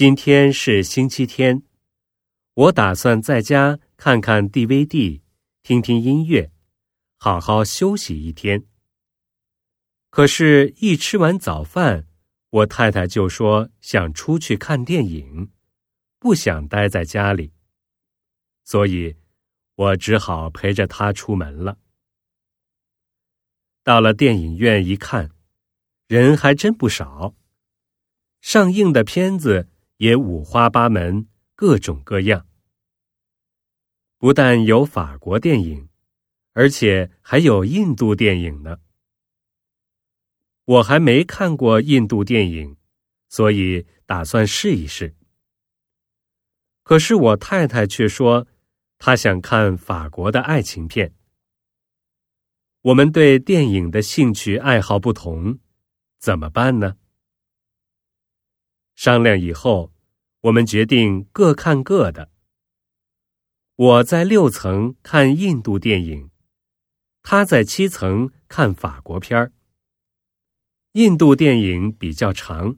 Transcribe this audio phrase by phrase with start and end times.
[0.00, 1.62] 今天是星期天，
[2.54, 5.20] 我打算在家看看 DVD，
[5.62, 6.50] 听听音乐，
[7.18, 8.64] 好好休息一天。
[10.08, 12.06] 可是，一吃完早饭，
[12.48, 15.50] 我太太就说想出去看电影，
[16.18, 17.52] 不想待在家里，
[18.64, 19.16] 所以
[19.74, 21.76] 我只好陪着她出门了。
[23.84, 25.30] 到了电影院一看，
[26.06, 27.34] 人还真不少，
[28.40, 29.68] 上映的片子。
[30.00, 32.46] 也五花八门，各种各样。
[34.16, 35.90] 不但有法国电影，
[36.52, 38.78] 而且还有印度电影呢。
[40.64, 42.78] 我还没看过印度电影，
[43.28, 45.14] 所以打算试一试。
[46.82, 48.46] 可是我太太却说，
[48.96, 51.14] 她想看法国的爱情片。
[52.80, 55.58] 我们对电影的兴趣爱好不同，
[56.18, 56.96] 怎么办呢？
[59.02, 59.94] 商量以后，
[60.42, 62.30] 我们决定各看各的。
[63.74, 66.28] 我在六层看印度电影，
[67.22, 69.52] 他在七层看法国片儿。
[70.92, 72.76] 印度电影比较长，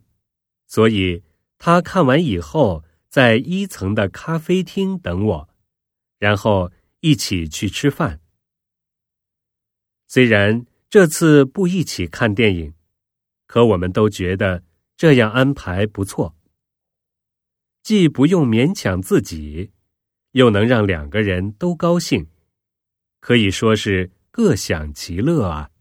[0.68, 1.24] 所以
[1.58, 5.48] 他看完以后在一层的咖啡厅等我，
[6.20, 8.20] 然后一起去吃饭。
[10.06, 12.74] 虽然这次不一起看电影，
[13.48, 14.62] 可我们都觉得。
[15.02, 16.36] 这样安排不错，
[17.82, 19.72] 既不用勉强自己，
[20.30, 22.28] 又能让两个人都高兴，
[23.18, 25.71] 可以说是各享其乐啊。